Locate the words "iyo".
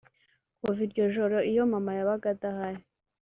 1.51-1.63